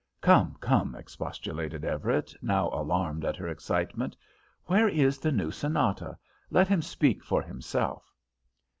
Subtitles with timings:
[0.19, 4.17] "Come, come," expostulated Everett, now alarmed at her excitement.
[4.65, 6.17] "Where is the new sonata?
[6.49, 8.11] Let him speak for himself."